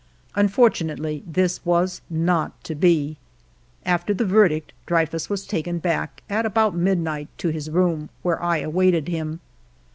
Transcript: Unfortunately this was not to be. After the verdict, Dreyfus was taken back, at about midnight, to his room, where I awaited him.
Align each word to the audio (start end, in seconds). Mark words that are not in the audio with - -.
Unfortunately 0.33 1.23
this 1.27 1.63
was 1.63 2.01
not 2.09 2.63
to 2.63 2.73
be. 2.73 3.17
After 3.85 4.15
the 4.15 4.25
verdict, 4.25 4.73
Dreyfus 4.87 5.29
was 5.29 5.45
taken 5.45 5.77
back, 5.77 6.23
at 6.27 6.43
about 6.43 6.73
midnight, 6.73 7.27
to 7.37 7.49
his 7.49 7.69
room, 7.69 8.09
where 8.23 8.41
I 8.41 8.57
awaited 8.61 9.09
him. 9.09 9.41